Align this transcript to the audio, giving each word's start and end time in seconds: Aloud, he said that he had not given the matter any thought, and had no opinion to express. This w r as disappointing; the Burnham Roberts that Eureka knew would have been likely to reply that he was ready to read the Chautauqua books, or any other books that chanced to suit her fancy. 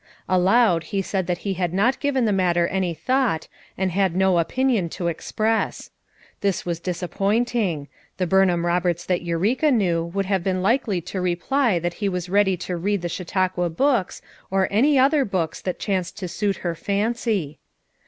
Aloud, 0.27 0.85
he 0.85 1.03
said 1.03 1.27
that 1.27 1.37
he 1.45 1.53
had 1.53 1.75
not 1.75 1.99
given 1.99 2.25
the 2.25 2.33
matter 2.33 2.65
any 2.65 2.91
thought, 2.95 3.47
and 3.77 3.91
had 3.91 4.15
no 4.15 4.39
opinion 4.39 4.89
to 4.89 5.07
express. 5.09 5.91
This 6.39 6.61
w 6.61 6.71
r 6.71 6.71
as 6.71 6.79
disappointing; 6.79 7.87
the 8.17 8.25
Burnham 8.25 8.65
Roberts 8.65 9.05
that 9.05 9.21
Eureka 9.21 9.69
knew 9.69 10.03
would 10.03 10.25
have 10.25 10.43
been 10.43 10.63
likely 10.63 11.01
to 11.01 11.21
reply 11.21 11.77
that 11.77 11.93
he 12.01 12.09
was 12.09 12.29
ready 12.29 12.57
to 12.57 12.77
read 12.77 13.03
the 13.03 13.09
Chautauqua 13.09 13.69
books, 13.69 14.23
or 14.49 14.67
any 14.71 14.97
other 14.97 15.23
books 15.23 15.61
that 15.61 15.77
chanced 15.77 16.17
to 16.17 16.27
suit 16.27 16.55
her 16.65 16.73
fancy. 16.73 17.59